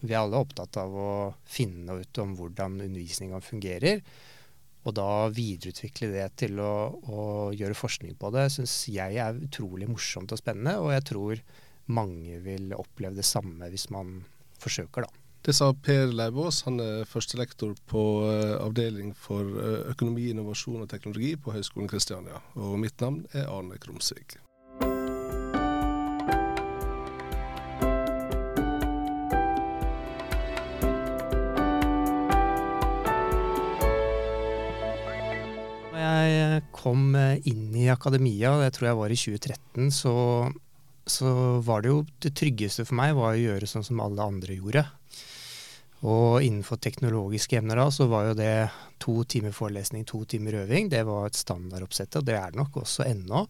[0.00, 1.12] vi er alle opptatt av å
[1.48, 4.02] finne ut om hvordan undervisninga fungerer.
[4.88, 6.72] Og da videreutvikle det til å,
[7.12, 10.78] å gjøre forskning på det, syns jeg er utrolig morsomt og spennende.
[10.80, 11.42] Og jeg tror
[11.92, 14.22] mange vil oppleve det samme hvis man
[14.60, 15.16] forsøker, da.
[15.40, 20.90] Det sa Per Leivås, han er førstelektor på uh, avdeling for uh, økonomi, innovasjon og
[20.92, 22.42] teknologi på Høgskolen Kristiania.
[22.60, 24.36] Og mitt navn er Arne Krumsvik.
[37.48, 40.14] Inn i akademia, det tror jeg var i 2013, så,
[41.06, 44.58] så var det jo det tryggeste for meg var å gjøre sånn som alle andre
[44.58, 44.84] gjorde.
[46.00, 48.54] Og innenfor teknologiske emner da, så var jo det
[49.02, 50.88] to timer forelesning, to timer øving.
[50.88, 53.44] Det var et standardoppsett, og det er det nok også ennå.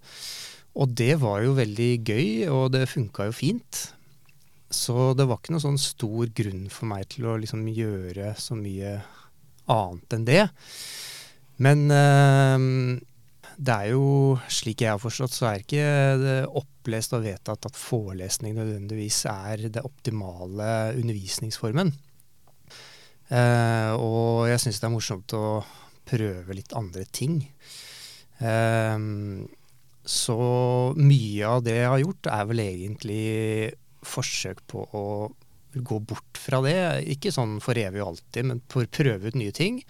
[0.81, 3.85] Og det var jo veldig gøy, og det funka jo fint.
[4.71, 8.59] Så det var ikke noen sånn stor grunn for meg til å liksom gjøre så
[8.59, 8.99] mye
[9.71, 10.45] annet enn det.
[11.63, 12.59] Men øh,
[13.61, 15.89] det er jo, slik jeg har forstått, så er ikke
[16.21, 21.93] det opplest og vedtatt at forelesning nødvendigvis er det optimale undervisningsformen.
[23.31, 25.61] Eh, og jeg syns det er morsomt å
[26.09, 27.43] prøve litt andre ting.
[28.41, 28.97] Eh,
[30.09, 30.41] så
[30.97, 33.23] mye av det jeg har gjort, er vel egentlig
[34.01, 35.07] forsøk på å
[35.77, 36.79] gå bort fra det.
[37.13, 39.83] Ikke sånn for evig og alltid, men for å prøve ut nye ting.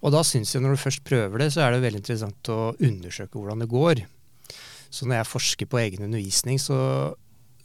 [0.00, 2.60] Og da syns jeg når du først prøver det, så er det veldig interessant å
[2.78, 4.04] undersøke hvordan det går.
[4.90, 6.78] Så når jeg forsker på egen undervisning, så,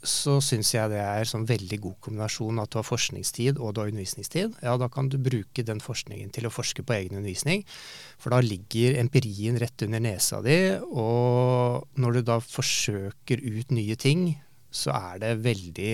[0.06, 3.82] så syns jeg det er sånn veldig god kombinasjon at du har forskningstid og du
[3.82, 4.60] har undervisningstid.
[4.66, 7.64] Ja, da kan du bruke den forskningen til å forske på egen undervisning.
[8.22, 10.60] For da ligger empirien rett under nesa di,
[10.92, 14.34] og når du da forsøker ut nye ting,
[14.76, 15.94] så er det veldig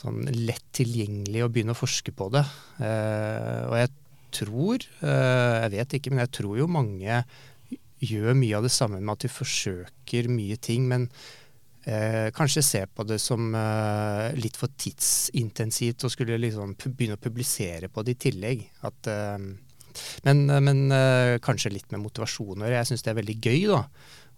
[0.00, 2.42] sånn lett tilgjengelig å begynne å forske på det.
[2.82, 3.92] Eh, og jeg
[4.40, 7.22] tror, eh, jeg vet ikke, men jeg tror jo mange
[8.04, 11.06] gjør mye av det samme med at de forsøker mye ting, men
[11.88, 17.24] eh, kanskje ser på det som eh, litt for tidsintensivt og skulle liksom begynne å
[17.24, 18.66] publisere på det i tillegg.
[18.88, 19.38] At, eh,
[20.26, 22.74] men, men eh, kanskje litt med motivasjoner.
[22.74, 23.82] Jeg syns det er veldig gøy, da.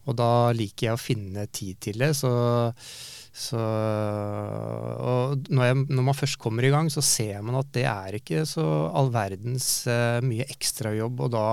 [0.06, 2.12] Og da liker jeg å finne tid til det.
[2.14, 2.30] så
[3.36, 3.60] så,
[4.96, 8.16] og når, jeg, når, man først kommer i gang, så ser man at det er
[8.16, 8.64] ikke så
[8.96, 11.48] all verdens uh, mye ekstrajobb å da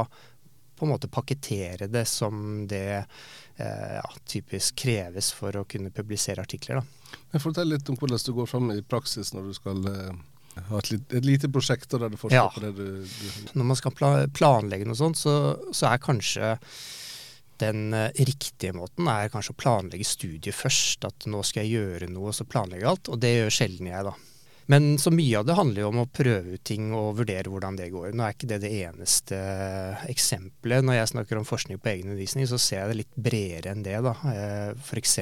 [0.79, 6.45] på en måte pakkettere det som det uh, ja, typisk kreves for å kunne publisere
[6.47, 6.79] artikler.
[6.79, 7.41] Da.
[7.43, 10.23] Fortell litt om hvordan du går fram i praksis når du skal uh,
[10.69, 12.47] ha et, lit, et, lite prosjekt der du forsker ja.
[12.53, 16.55] på det du, du Når man skal planlegge noe sånt, så, så er kanskje
[17.61, 21.05] den eh, riktige måten er kanskje å planlegge studiet først.
[21.07, 23.11] At nå skal jeg gjøre noe, og så planlegge alt.
[23.13, 24.15] Og det gjør sjelden jeg, da.
[24.71, 27.75] Men så mye av det handler jo om å prøve ut ting og vurdere hvordan
[27.79, 28.13] det går.
[28.15, 30.85] Nå er ikke det det eneste eh, eksempelet.
[30.87, 33.83] Når jeg snakker om forskning på egen undervisning, så ser jeg det litt bredere enn
[33.83, 33.97] det.
[34.05, 34.15] da.
[34.31, 35.17] Eh, F.eks.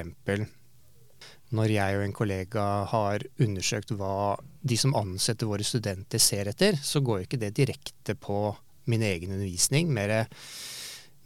[1.57, 6.77] når jeg og en kollega har undersøkt hva de som ansetter våre studenter ser etter,
[6.77, 8.43] så går jo ikke det direkte på
[8.91, 9.89] min egen undervisning.
[9.93, 10.29] mer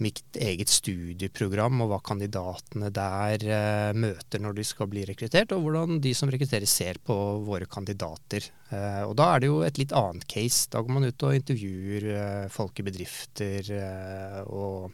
[0.03, 5.63] mitt eget studieprogram og hva kandidatene der uh, møter når de skal bli rekruttert, og
[5.63, 8.49] hvordan de som rekrutterer ser på våre kandidater.
[8.73, 10.67] Uh, og Da er det jo et litt annet case.
[10.71, 13.71] Da går man ut og intervjuer uh, folk i bedrifter
[14.51, 14.91] og,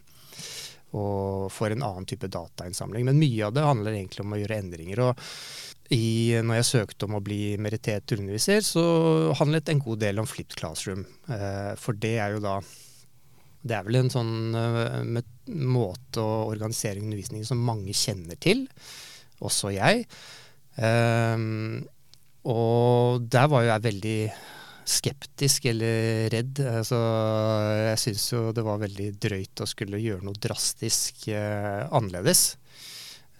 [0.94, 3.08] og, får en annen type datainnsamling.
[3.08, 5.06] Men mye av det handler egentlig om å gjøre endringer.
[5.08, 5.26] og
[5.92, 8.84] i, når jeg søkte om å bli merittert underviser, så
[9.36, 11.02] handlet en god del om flipped classroom.
[11.76, 12.54] for det er jo da
[13.62, 15.22] det er vel en sånn uh,
[15.54, 18.66] måte å organisere undervisningen som mange kjenner til,
[19.42, 20.06] også jeg.
[20.76, 21.82] Um,
[22.48, 24.18] og der var jo jeg veldig
[24.92, 26.58] skeptisk eller redd.
[26.66, 26.98] Altså,
[27.92, 32.56] jeg syns jo det var veldig drøyt å skulle gjøre noe drastisk uh, annerledes.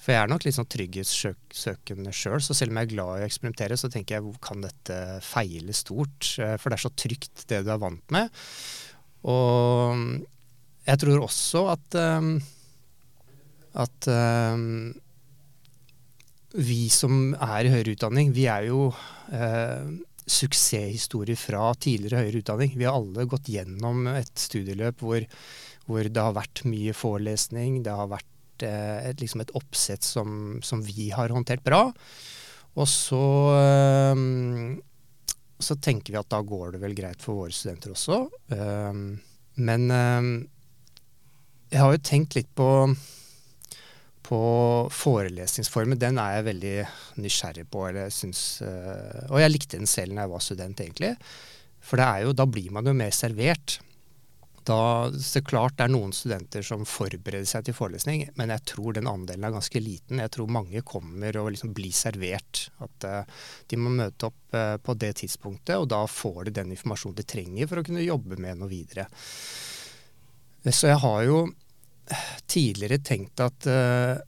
[0.02, 3.22] For jeg er nok litt sånn trygghetssøkende sjøl, så selv om jeg er glad i
[3.22, 6.32] å eksperimentere, så tenker jeg kan dette feile stort?
[6.38, 8.42] Uh, for det er så trygt, det du er vant med.
[9.28, 10.02] Og
[10.86, 12.34] jeg tror også at um,
[13.72, 14.92] at um,
[16.52, 19.92] vi som er i høyere utdanning, vi er jo uh,
[20.28, 22.74] suksesshistorier fra tidligere høyere utdanning.
[22.76, 25.24] Vi har alle gått gjennom et studieløp hvor,
[25.88, 30.60] hvor det har vært mye forelesning, det har vært uh, et, liksom et oppsett som,
[30.64, 31.86] som, vi har håndtert bra.
[32.76, 33.24] Og så
[34.12, 34.76] um,
[35.64, 38.18] så tenker vi at da går det vel greit for våre studenter også.
[38.52, 39.06] Um,
[39.62, 40.32] men um,
[41.72, 42.68] jeg har jo tenkt litt på,
[44.26, 44.42] på
[44.92, 46.74] forelesningsformen, den er jeg veldig
[47.24, 47.86] nysgjerrig på.
[47.88, 51.14] Eller synes, øh, og jeg likte den selv når jeg var student, egentlig.
[51.82, 53.78] For jo, da blir man jo mer servert.
[54.64, 58.94] Da, så klart det er noen studenter som forbereder seg til forelesning, men jeg tror
[58.94, 60.20] den andelen er ganske liten.
[60.22, 62.68] Jeg tror mange kommer og liksom blir servert.
[62.84, 66.74] At uh, de må møte opp uh, på det tidspunktet, og da får de den
[66.76, 69.08] informasjonen de trenger for å kunne jobbe med noe videre.
[70.62, 71.40] Så jeg har jo
[72.46, 74.22] tidligere tenkt at uh,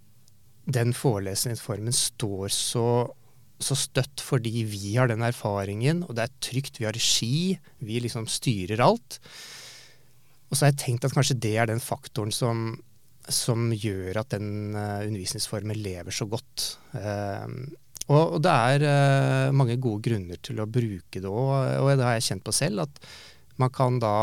[0.64, 2.88] den forelesningsformen står så,
[3.62, 8.02] så støtt fordi vi har den erfaringen, og det er trygt, vi har regi, vi
[8.02, 9.20] liksom styrer alt.
[10.54, 12.76] Og så har jeg tenkt at kanskje det er den faktoren som,
[13.26, 16.76] som gjør at den uh, undervisningsformen lever så godt.
[16.94, 17.50] Uh,
[18.06, 22.14] og, det er uh, mange gode grunner til å bruke det òg, og det har
[22.20, 22.86] jeg kjent på selv.
[22.86, 23.02] At
[23.58, 24.14] man kan da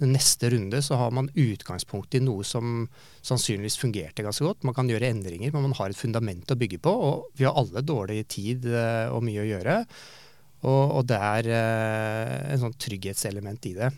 [0.00, 2.86] Neste runde så har man utgangspunkt i noe som
[3.20, 4.62] sannsynligvis fungerte ganske godt.
[4.64, 6.94] Man kan gjøre endringer, men man har et fundament å bygge på.
[7.04, 8.64] Og vi har alle dårlig tid
[9.12, 9.74] og mye å gjøre.
[10.64, 13.90] Og, og det er en sånn trygghetselement i det.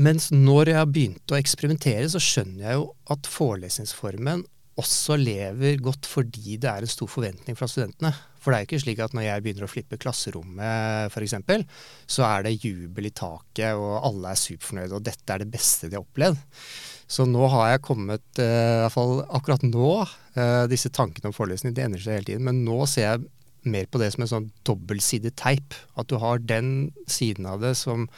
[0.00, 4.46] Mens når jeg har begynt å eksperimentere, så skjønner jeg jo at forelesningsformen
[4.80, 8.12] også lever godt fordi det er en stor forventning fra studentene.
[8.40, 11.36] For det er jo ikke slik at når jeg begynner å flippe klasserommet f.eks.,
[12.10, 15.90] så er det jubel i taket, og alle er superfornøyde, og dette er det beste
[15.90, 16.40] de har opplevd.
[17.12, 21.36] Så nå har jeg kommet, uh, i hvert fall akkurat nå, uh, disse tankene om
[21.36, 23.26] forelesning, det endrer seg hele tiden, men nå ser jeg
[23.68, 25.76] mer på det som en sånn dobbeltsidig teip.
[26.00, 28.08] At du har den siden av det som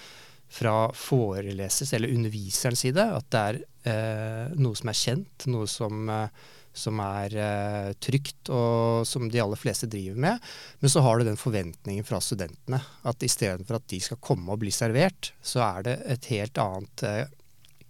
[0.48, 3.04] fra forelesers eller underviserens side.
[3.16, 3.60] At det er
[3.90, 9.42] eh, noe som er kjent, noe som, eh, som er eh, trygt, og som de
[9.42, 10.50] aller fleste driver med.
[10.80, 12.80] Men så har du den forventningen fra studentene.
[13.02, 17.06] At istedenfor at de skal komme og bli servert, så er det et helt annet
[17.08, 17.24] eh,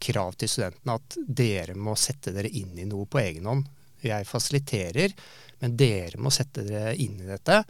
[0.04, 3.68] krav til studentene at dere må sette dere inn i noe på egen hånd.
[4.04, 5.14] Jeg fasiliterer,
[5.62, 7.62] men dere må sette dere inn i dette.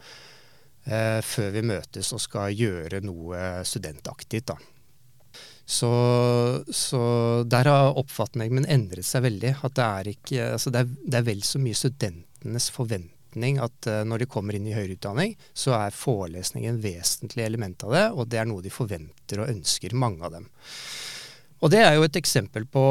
[0.85, 4.51] Eh, før vi møtes og skal gjøre noe studentaktivt.
[4.51, 4.74] Da.
[5.65, 5.89] Så,
[6.69, 7.01] så,
[7.49, 9.55] der har oppfatningen min endret seg veldig.
[9.65, 13.89] At det er, ikke, altså det er, det er vel så mye studentenes forventning at
[13.89, 17.95] uh, når de kommer inn i høyere utdanning, så er forelesning en vesentlig element av
[17.97, 20.45] det, og det er noe de forventer og ønsker, mange av dem.
[21.65, 22.85] Og det er jo et eksempel på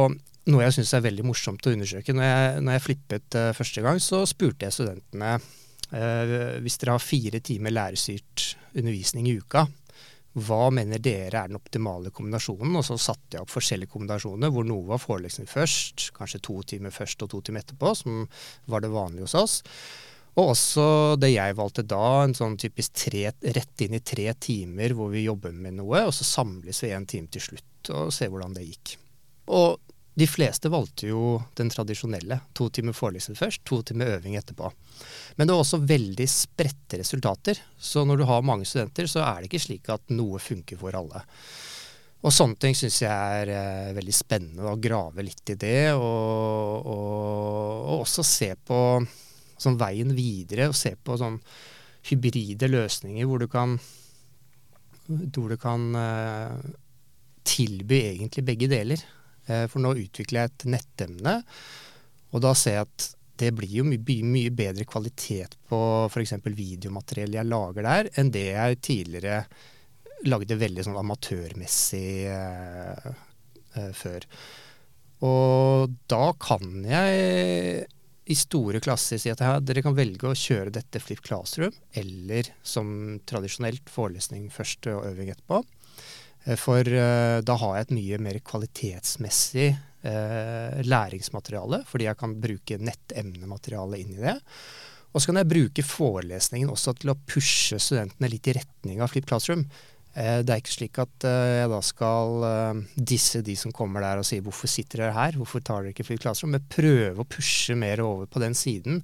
[0.51, 2.13] noe jeg syns er veldig morsomt å undersøke.
[2.13, 6.99] Når jeg, når jeg flippet uh, første gang, så spurte jeg studentene uh, hvis dere
[6.99, 9.65] har fire timer lærerstyrt undervisning i uka,
[10.35, 12.75] hva mener dere er den optimale kombinasjonen?
[12.79, 16.95] Og så satte jeg opp forskjellige kombinasjoner hvor noe var forelesning først, kanskje to timer
[16.95, 18.25] først og to timer etterpå, som
[18.71, 19.57] var det vanlige hos oss.
[20.35, 20.85] Og også
[21.23, 25.23] det jeg valgte da, en sånn typisk tre, rett inn i tre timer hvor vi
[25.29, 28.67] jobber med noe, og så samles vi en time til slutt og ser hvordan det
[28.67, 28.97] gikk.
[29.55, 29.79] Og
[30.15, 32.39] de fleste valgte jo den tradisjonelle.
[32.55, 34.71] To timer forelesning først, to timer øving etterpå.
[35.35, 37.59] Men det var også veldig spredte resultater.
[37.75, 40.95] Så når du har mange studenter, så er det ikke slik at noe funker for
[40.95, 41.25] alle.
[42.25, 45.91] Og sånne ting syns jeg er eh, veldig spennende, å grave litt i det.
[45.99, 48.79] Og, og, og også se på
[49.59, 51.41] sånn, veien videre, og se på sånn
[52.09, 53.77] hybride løsninger hvor du kan,
[55.09, 56.73] hvor du kan eh,
[57.45, 59.05] tilby egentlig begge deler.
[59.47, 61.37] Eh, for nå utvikler jeg et nettemne,
[62.35, 63.11] og da ser jeg at
[63.43, 66.37] det blir jo mye, mye bedre kvalitet på f.eks.
[66.45, 69.41] videomateriell jeg lager der, enn det jeg tidligere
[70.25, 73.09] lagde veldig sånn amatørmessig eh,
[73.75, 74.29] eh, før.
[75.25, 77.89] Og da kan jeg
[78.25, 82.49] i store klasser si at ja, dere kan velge å kjøre dette Flip Classroom, eller
[82.65, 85.61] som tradisjonelt forelesning først og øving etterpå.
[86.45, 92.37] Eh, for uh, da har jeg et mye mer kvalitetsmessig uh, læringsmateriale, fordi jeg kan
[92.41, 94.37] bruke nettemnemateriale inn i det.
[95.15, 99.13] Og så kan jeg bruke forelesningen også til å pushe studentene litt i retning av
[99.13, 99.63] Flip Classroom.
[100.15, 102.43] Det er ikke slik at jeg da skal
[102.95, 106.07] disse de som kommer der og sier 'hvorfor sitter dere her', 'hvorfor tar dere ikke
[106.07, 109.03] Flip Classroom', men prøve å pushe mer over på den siden.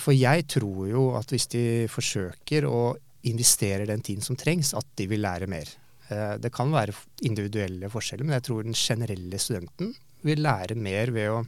[0.00, 4.86] For jeg tror jo at hvis de forsøker å investere den tiden som trengs, at
[4.96, 5.68] de vil lære mer.
[6.10, 6.94] Eh, det kan være
[7.26, 9.92] individuelle forskjeller, men jeg tror den generelle studenten
[10.26, 11.42] vil lære mer ved å,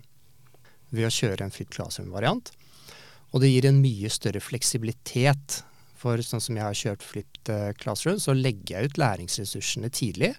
[0.95, 2.53] ved å kjøre en Flip Classroom-variant.
[3.35, 5.63] Og det gir en mye større fleksibilitet.
[5.99, 10.35] For sånn som jeg har kjørt Flipped eh, Classroom, så legger jeg ut læringsressursene tidlig.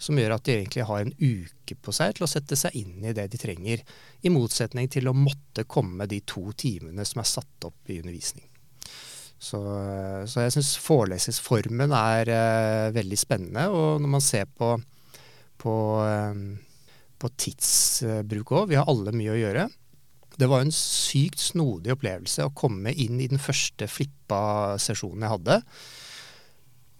[0.00, 3.04] Som gjør at de egentlig har en uke på seg til å sette seg inn
[3.04, 3.84] i det de trenger.
[4.24, 8.49] I motsetning til å måtte komme de to timene som er satt opp i undervisning.
[9.40, 9.58] Så,
[10.28, 13.68] så jeg syns forelesningsformen er uh, veldig spennende.
[13.72, 14.74] Og når man ser på,
[15.60, 16.42] på, um,
[17.16, 19.68] på tidsbruk òg, vi har alle mye å gjøre.
[20.40, 25.58] det var en sykt snodig opplevelse å komme inn i den første flippa-sesjonen jeg hadde.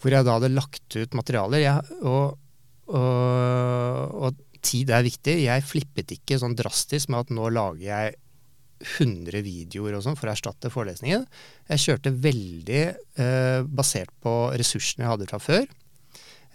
[0.00, 1.61] Hvor jeg da hadde lagt ut materialer.
[1.61, 2.40] Jeg, og,
[2.88, 5.38] og, og, tid er viktig.
[5.44, 8.18] Jeg flippet ikke sånn drastisk med at nå lager jeg
[8.80, 11.26] 100 videoer og sånn for å erstatte forelesningen.
[11.68, 12.82] Jeg kjørte veldig
[13.20, 15.68] eh, basert på ressursene jeg hadde fra før.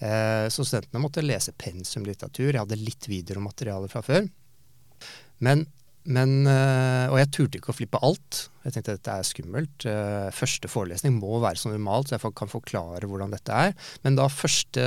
[0.03, 2.51] Eh, så studentene måtte lese pensumlitteratur.
[2.51, 4.27] Jeg hadde litt videoer og materiale fra før.
[5.45, 5.67] Men
[6.05, 8.43] men, eh, og jeg turte ikke å flippe alt.
[8.65, 9.85] Jeg tenkte dette er skummelt.
[9.89, 13.73] Uh, første forelesning må være som normalt, så jeg kan forklare hvordan dette er.
[14.05, 14.85] Men da første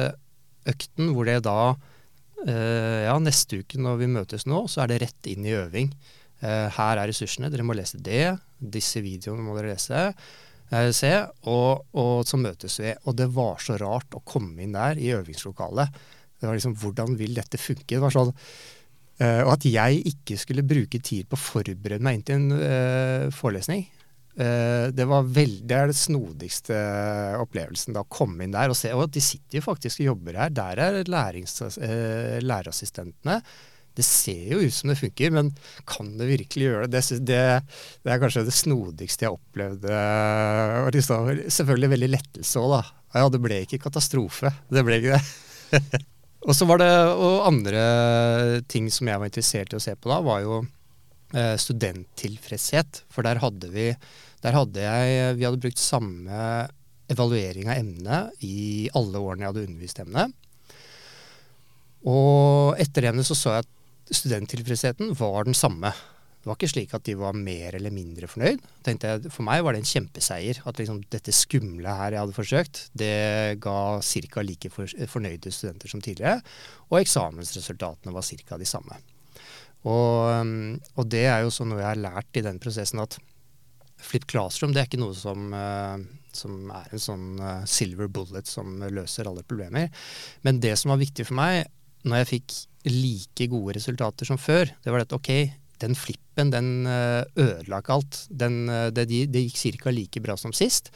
[0.68, 5.00] økten, hvor det da uh, Ja, neste uke når vi møtes nå, så er det
[5.02, 5.90] rett inn i øving.
[6.38, 8.38] Uh, her er ressursene, dere må lese det.
[8.58, 10.12] Disse videoene må dere lese.
[10.94, 11.12] se,
[11.50, 12.92] og, og, så møtes vi.
[13.08, 15.88] Og det var så rart å komme inn der i øvingslokalet.
[16.38, 17.96] Det var liksom Hvordan vil dette funke?
[17.96, 18.34] Det var sånn
[19.18, 22.54] Uh, og at jeg ikke skulle bruke tid på å forberede meg inn til en
[23.34, 23.82] forelesning.
[24.38, 26.70] Det var veldig, det er det snodigste
[27.42, 27.90] opplevelsen.
[27.96, 30.54] da Å komme inn der og se Og de sitter jo faktisk og jobber her.
[30.54, 33.42] Der er lærerassistentene.
[33.96, 35.50] Det ser jo ut som det funker, men
[35.88, 37.02] kan det virkelig gjøre det?
[37.08, 37.40] Det, det,
[38.04, 40.02] det er kanskje det snodigste jeg opplevde.
[40.84, 42.82] Og selvfølgelig veldig lettelse òg, da.
[43.16, 44.52] Ja, det ble ikke katastrofe.
[44.70, 46.02] Det ble ikke det.
[46.48, 47.80] Og så var det og andre
[48.70, 50.60] ting som jeg var interessert i å se på da, var jo
[51.34, 53.02] eh, studenttilfredshet.
[53.10, 53.90] For der hadde vi
[54.44, 56.68] der hadde jeg Vi hadde brukt samme
[57.08, 60.34] evaluering av emnet i alle årene jeg hadde undervist emnet.
[62.06, 63.70] Og etter emnet så så jeg at
[64.14, 65.92] studenttilfredsheten var den samme.
[66.38, 68.62] Det var ikke slik at de var mer eller mindre fornøyd.
[68.86, 70.60] Jeg, for meg var det en kjempeseier.
[70.70, 74.44] At liksom dette skumle her jeg hadde forsøkt, det ga ca.
[74.46, 76.38] like for, fornøyde studenter som tidligere.
[76.88, 78.60] Og eksamensresultatene var ca.
[78.60, 79.00] de samme.
[79.86, 80.46] Og,
[80.94, 83.18] og, det er jo så noe jeg har lært i den prosessen at
[83.98, 85.98] Flip Classroom det er ikke noe som, uh,
[86.34, 89.90] som er en sånn uh, silver bullet som løser alle problemer.
[90.46, 91.66] Men det som var viktig for meg
[92.06, 95.30] når jeg fikk like gode resultater som før, det var at ok,
[95.82, 98.20] den flippen, den eh, ødela ikke alt.
[98.30, 99.94] Den, eh, det, det, gikk ca.
[99.94, 100.90] like bra som sist.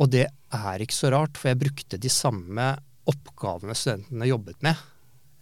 [0.00, 2.72] Og det er ikke så rart, for jeg brukte de samme
[3.10, 4.78] oppgavene studentene jobbet med.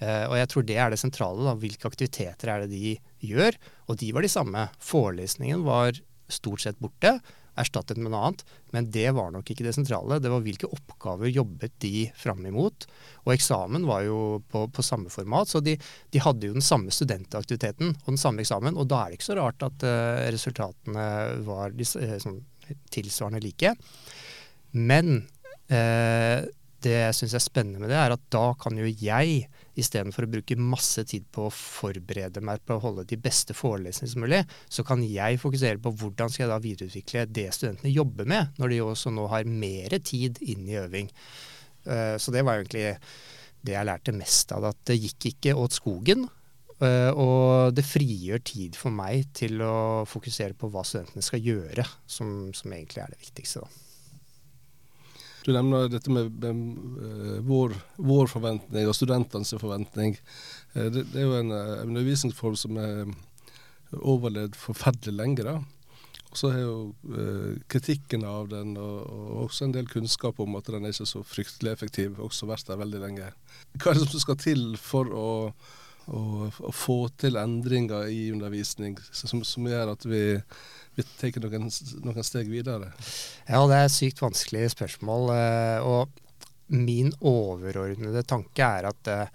[0.01, 1.45] Eh, og jeg tror det er det sentrale.
[1.45, 2.95] da, Hvilke aktiviteter er det de
[3.31, 3.59] gjør?
[3.89, 4.69] Og de var de samme.
[4.81, 7.19] Forelesningen var stort sett borte
[7.61, 8.45] erstattet med noe annet.
[8.75, 10.21] Men det var nok ikke det sentrale.
[10.23, 12.87] Det var hvilke oppgaver jobbet de fram imot.
[13.25, 14.21] Og eksamen var jo
[14.53, 15.77] på, på samme format, så de,
[16.11, 18.79] de, hadde jo den samme studentaktiviteten og den samme eksamen.
[18.79, 21.09] Og da er det ikke så rart at uh, resultatene
[21.47, 22.41] var uh, sånn,
[22.95, 23.75] tilsvarende like.
[24.77, 25.23] Men
[25.73, 26.39] uh,
[26.81, 29.45] det jeg er spennende med det, er at da kan jo jeg
[29.79, 34.13] istedenfor å bruke masse tid på å forberede meg på å holde de beste forelesningene
[34.13, 34.41] som mulig,
[34.73, 38.75] så kan jeg fokusere på hvordan skal jeg da videreutvikle det studentene jobber med, når
[38.75, 41.11] de også nå har mer tid inn i øving.
[41.87, 42.89] Uh, så det var egentlig
[43.61, 44.75] det jeg lærte mest av det.
[44.75, 46.27] At det gikk ikke åt skogen.
[46.81, 51.85] Uh, og det frigjør tid for meg til å fokusere på hva studentene skal gjøre,
[52.09, 53.67] som, som egentlig er det viktigste.
[53.67, 53.90] da.
[55.45, 60.17] Du nevner dette med, med uh, vår, vår, forventning og studentenes forventning.
[60.75, 63.05] Uh, det, det, er jo en, uh, en undervisningsform som er
[63.97, 65.47] overlevd forferdelig lenge.
[65.47, 65.57] da.
[66.31, 66.75] Og så har jo
[67.73, 71.25] kritikken av den og, og, også en del kunnskap om at den er ikke så
[71.27, 73.33] fryktelig effektiv, også vært der veldig lenge.
[73.81, 75.33] Hva er det som skal til for å,
[76.07, 80.23] å, å få til endringer i undervisning som, som gjør at vi
[80.97, 81.71] vi tar noen,
[82.05, 82.91] noen, steg videre?
[83.47, 85.33] Ja, det er sykt vanskelig spørsmål.
[85.37, 89.33] Eh, og min overordnede tanke er at eh,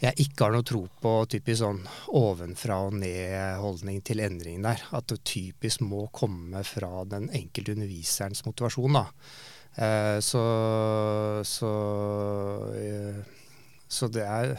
[0.00, 1.82] jeg ikke har noe tro på typisk sånn
[2.16, 4.82] ovenfra og ned-holdning til endring der.
[4.96, 8.96] At det typisk må komme fra den enkelte underviserens motivasjon.
[8.96, 9.06] da.
[9.76, 10.44] Eh, så,
[11.46, 11.72] så,
[13.88, 14.56] så det er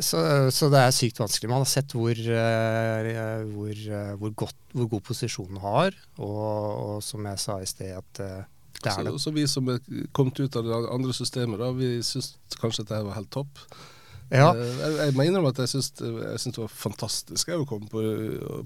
[0.00, 0.20] så,
[0.52, 1.50] så, det er sykt vanskelig.
[1.50, 3.08] Man har sett hvor, uh,
[3.54, 7.68] hvor, uh, hvor, godt, hvor god posisjon den har, og, og, som jeg sa i
[7.70, 8.44] sted, at uh,
[8.76, 9.14] det er det.
[9.16, 9.80] Så, så vi som er
[10.16, 13.62] kommet ut av det andre systemet, da, vi syns kanskje at det var helt topp.
[14.32, 14.50] Ja.
[14.56, 18.02] Eh, jeg, må innrømme at jeg syns, det var fantastisk å komme på,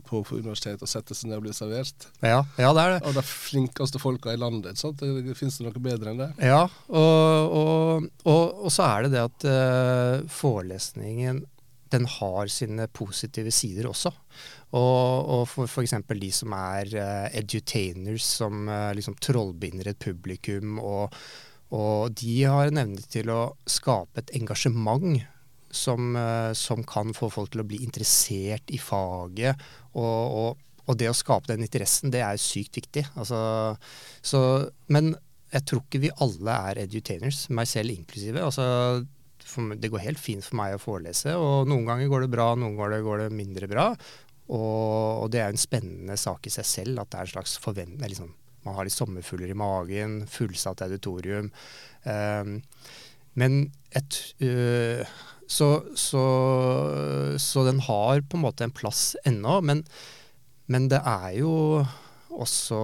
[0.06, 2.08] på, på universitetet og sette seg ned og bli servert.
[2.24, 3.00] Ja, ja det er det.
[3.10, 4.80] Av de flinkeste folka i landet.
[4.80, 5.02] Sant?
[5.02, 6.30] Det, Fins det noe bedre enn det?
[6.50, 11.44] Ja, og, og, og, og så er det det at uh, forelesningen
[11.90, 14.12] den har sine positive sider også.
[14.78, 15.96] Og, og for f.eks.
[16.06, 20.78] de som er uh, edutainers, som uh, liksom trollbinder et publikum.
[20.78, 21.16] Og,
[21.74, 25.18] og de har en evne til å skape et engasjement
[25.70, 29.60] som, eh, som, kan få folk til å bli interessert i faget.
[29.94, 33.06] Og, og, og, det å skape den interessen, det er sykt viktig.
[33.20, 33.40] Altså,
[34.22, 34.40] så,
[34.90, 35.14] men
[35.50, 38.42] jeg tror ikke vi alle er edutainers, meg selv inklusive.
[38.42, 39.04] Altså,
[39.80, 42.76] det går helt fint for meg å forelese, og noen ganger går det bra, noen
[42.78, 43.88] ganger går det mindre bra.
[44.50, 47.52] Og, og det er en spennende sak i seg selv at det er en slags
[47.62, 48.32] forventning liksom,
[48.66, 51.46] Man har litt sommerfugler i magen, fullsatt auditorium.
[52.04, 52.58] Um,
[53.40, 55.06] men et uh,
[55.50, 56.24] så, så,
[57.42, 59.58] så, den har på en måte en plass ennå.
[59.66, 59.82] Men,
[60.70, 61.54] men det er jo
[62.30, 62.78] også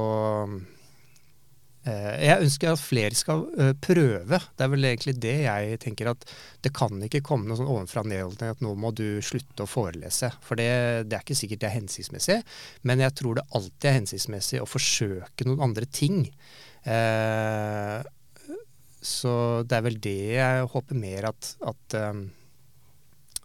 [1.87, 4.41] Eh, jeg ønsker at flere skal eh, prøve.
[4.59, 6.25] Det er vel egentlig det jeg tenker at
[6.65, 10.33] det kan ikke komme noe sånn ovenfra nedholdning at nå må du slutte å forelese.
[10.43, 10.71] For det,
[11.07, 12.41] det, er ikke sikkert det er hensiktsmessig,
[12.89, 16.25] men jeg tror det alltid er hensiktsmessig å forsøke noen andre ting.
[16.83, 18.01] Eh,
[19.07, 22.25] så det er vel det jeg håper mer at at, um,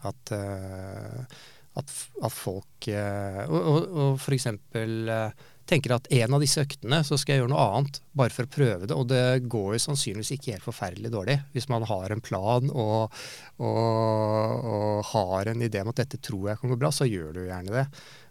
[0.07, 1.39] at, uh,
[1.79, 6.99] at, at folk uh, Og, og, og eksempel uh, tenker at en av disse øktene
[7.07, 8.97] så skal jeg gjøre noe annet, bare for å prøve det.
[8.97, 11.37] Og det går jo sannsynligvis ikke helt forferdelig dårlig.
[11.55, 13.21] Hvis man har en plan og,
[13.61, 17.37] og, og har en idé om at dette tror jeg kan gå bra, så gjør
[17.37, 17.85] du gjerne det.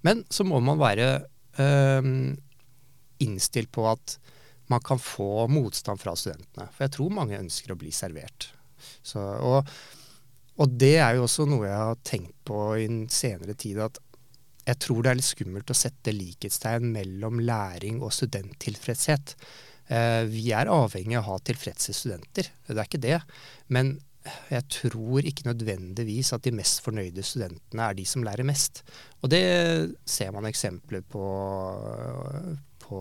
[0.06, 1.08] Men så må man være
[1.64, 2.10] øh,
[3.24, 4.18] innstilt på at
[4.70, 6.68] man kan få motstand fra studentene.
[6.74, 8.50] For jeg tror mange ønsker å bli servert.
[9.02, 9.66] Så, og,
[10.60, 13.80] og det er jo også noe jeg har tenkt på i en senere tid.
[13.80, 13.98] at
[14.66, 19.34] jeg tror det er litt skummelt å sette likhetstegn mellom læring og studenttilfredshet.
[19.90, 23.18] Eh, vi er avhengig av å ha tilfredse studenter, det er ikke det.
[23.72, 23.96] Men
[24.52, 28.82] jeg tror ikke nødvendigvis at de mest fornøyde studentene er de som lærer mest.
[29.24, 29.42] Og det
[30.04, 31.24] ser man eksempler på,
[32.90, 33.00] på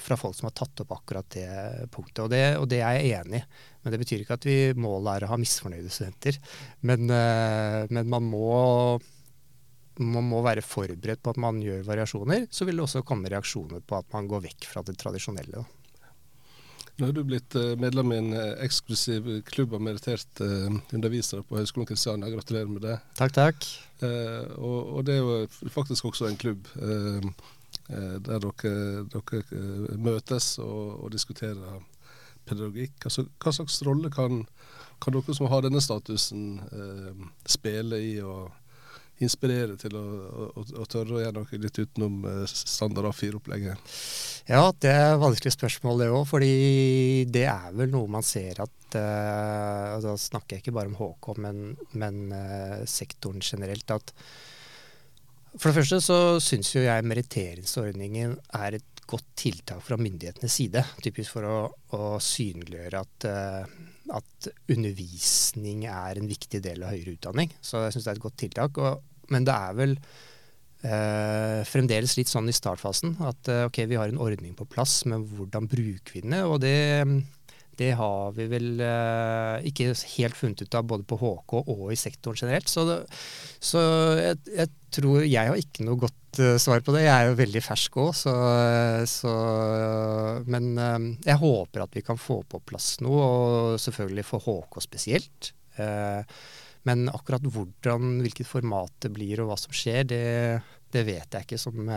[0.00, 1.48] fra folk som har tatt opp akkurat det
[1.94, 2.24] punktet.
[2.24, 3.44] Og det, og det er jeg enig i.
[3.84, 6.40] Men det betyr ikke at vi målet er å ha misfornøyde studenter.
[6.88, 8.48] Men, eh, men man må
[9.96, 13.80] man må være forberedt på at man gjør variasjoner, så vil det også komme reaksjoner
[13.80, 15.64] på at man går vekk fra det tradisjonelle.
[16.96, 20.46] Nå har du blitt eh, medlem i en eh, eksklusiv klubb av meritterte
[20.96, 22.30] undervisere på Høgskolen Kristiania.
[22.32, 22.94] Gratulerer med det.
[23.18, 23.66] Takk, takk.
[24.00, 27.28] Eh, og, og, det er jo faktisk også en klubb eh,
[27.86, 31.80] der dere, dere møtes og, og, diskuterer
[32.46, 33.08] pedagogikk.
[33.08, 34.44] Altså, hva slags rolle kan,
[35.02, 38.46] kan dere som har denne statusen eh, spille i å
[39.24, 40.04] inspirere til å,
[40.60, 43.94] å, å, tørre å gjøre noe litt utenom eh, standard A4-opplegget?
[44.50, 46.26] Ja, det er et vanskelig spørsmål det òg.
[46.28, 46.52] fordi
[47.32, 51.26] det er vel noe man ser at og Da snakker jeg ikke bare om HK,
[51.42, 51.56] men,
[51.98, 53.90] men eh, sektoren generelt.
[53.90, 54.12] at
[55.56, 60.82] For det første så syns jo jeg meritteringsordningen er et godt tiltak fra myndighetenes side.
[61.00, 61.58] Typisk for å,
[61.96, 63.76] å synliggjøre at uh,
[64.14, 67.52] at undervisning er en viktig del av høyere utdanning.
[67.60, 68.80] Så jeg syns det er et godt tiltak.
[68.82, 69.00] Og,
[69.34, 74.12] men det er vel eh, fremdeles litt sånn i startfasen at eh, ok, vi har
[74.12, 76.38] en ordning på plass, men hvordan bruker vi den?
[76.44, 76.76] Og det,
[77.76, 81.98] det har vi vel eh, ikke helt funnet ut av både på HK og i
[82.00, 82.70] sektoren generelt.
[82.72, 82.96] Så, det,
[83.60, 83.82] så
[84.16, 87.04] jeg, jeg, tror jeg har ikke noe godt uh, svar på det.
[87.04, 88.34] Jeg er jo veldig fersk òg, så,
[89.10, 89.34] så,
[90.48, 94.80] Men uh, jeg håper at vi kan få på plass noe, og selvfølgelig for HK
[94.86, 95.52] spesielt.
[95.76, 96.24] Uh,
[96.88, 100.26] men akkurat hvordan, hvilket format det blir og hva som skjer, det,
[100.94, 101.58] det vet jeg ikke.
[101.60, 101.90] Som,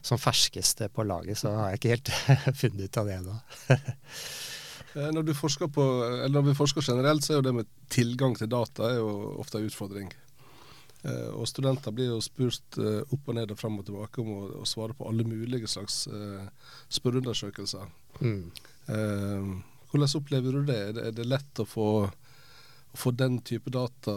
[0.00, 2.12] som ferskeste på laget så har jeg ikke helt
[2.62, 3.40] funnet ut av det ennå.
[4.94, 5.84] Eh, når, på,
[6.28, 10.12] når, vi forsker generelt, så er jo det med tilgang til data ofte en utfordring.
[11.04, 14.30] Eh, og studenter blir jo spurt eh, opp og ned og frem og tilbake om
[14.34, 16.06] å, å svare på alle mulige slags
[16.92, 17.90] spørreundersøkelser.
[18.18, 18.48] Mm.
[19.90, 20.78] hvordan opplever du det?
[21.04, 24.14] Er det lett å få, å få den type data?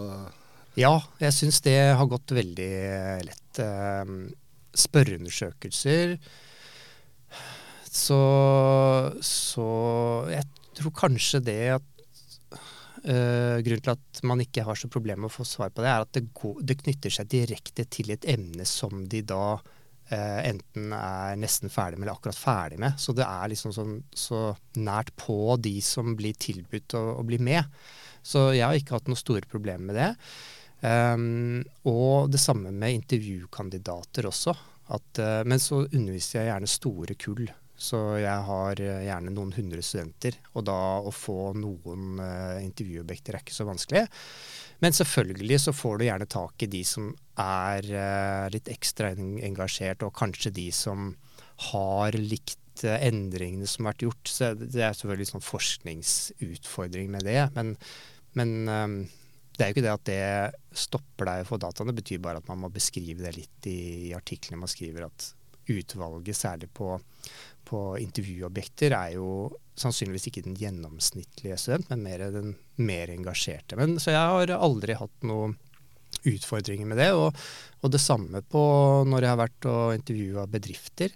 [0.79, 2.71] Ja, jeg syns det har gått veldig
[3.27, 3.61] lett.
[4.81, 6.15] Spørreundersøkelser
[7.91, 8.21] så,
[9.19, 9.67] så
[10.31, 10.47] jeg
[10.79, 11.87] tror kanskje det at
[13.01, 15.89] Uh, grunnen til at man ikke har så problemer med å få svar på det,
[15.89, 20.39] er at det, går, det knytter seg direkte til et emne som de da uh,
[20.45, 22.99] enten er nesten ferdig med eller akkurat ferdig med.
[23.01, 27.41] Så det er liksom sånn, så nært på de som blir tilbudt å, å, bli
[27.41, 27.65] med.
[28.21, 30.11] Så jeg har ikke hatt noen store problemer med det.
[30.81, 34.53] Um, og det samme med intervjukandidater også.
[34.93, 37.47] At, uh, men så underviser jeg gjerne store kull.
[37.81, 43.35] Så jeg har eh, gjerne noen hundre studenter, og da å få noen uh, intervjuobjekter
[43.35, 44.03] er ikke så vanskelig.
[44.85, 47.09] Men selvfølgelig så får du gjerne tak i de som
[47.41, 51.15] er uh, litt ekstra engasjert, og kanskje de som
[51.71, 54.29] har likt endringene som har vært gjort.
[54.29, 57.41] Så det er selvfølgelig sånn forskningsutfordring med det.
[57.57, 57.75] Men,
[58.37, 58.95] men um,
[59.57, 62.41] det er jo ikke det at det stopper deg å få dataene, det betyr bare
[62.41, 65.09] at man må beskrive det litt i artiklene man skriver.
[65.09, 65.31] At
[65.71, 66.93] utvalget, særlig på,
[67.67, 73.77] på intervjuobjekter, er jo sannsynligvis ikke den gjennomsnittlige student, men mer den mer engasjerte.
[73.79, 75.57] Men, så jeg har aldri hatt noen
[76.27, 77.11] utfordringer med det.
[77.17, 77.37] Og,
[77.81, 78.61] og det samme på
[79.07, 81.15] når jeg har vært og intervjua bedrifter.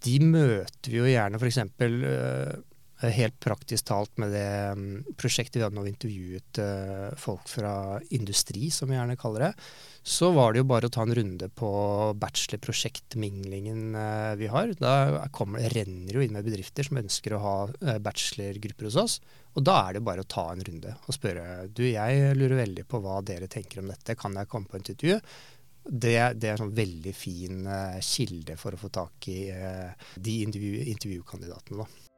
[0.00, 1.60] De møter vi jo gjerne f.eks.
[3.00, 4.82] Eh, helt praktisk talt med det um,
[5.16, 7.72] prosjektet vi hadde nå intervjuet uh, folk fra
[8.12, 9.52] industri, som vi gjerne kaller det,
[10.04, 11.70] så var det jo bare å ta en runde på
[12.20, 14.74] bachelorprosjektminglingen uh, vi har.
[14.76, 17.54] Da kommer, renner jo inn med bedrifter som ønsker å ha
[18.04, 19.16] bachelorgrupper hos oss.
[19.56, 22.84] Og da er det bare å ta en runde og spørre du, jeg lurer veldig
[22.90, 25.16] på hva dere tenker om dette, kan jeg komme på et intervju?
[25.80, 27.64] Det, det, er en sånn veldig fin
[28.04, 31.80] kilde for å få tak i de intervju, intervjukandidatene.
[31.80, 32.09] da.